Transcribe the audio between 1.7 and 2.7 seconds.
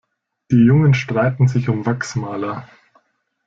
Wachsmaler.